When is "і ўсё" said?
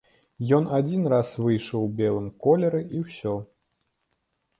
3.01-3.35